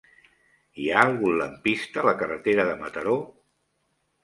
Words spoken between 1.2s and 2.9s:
lampista a la carretera de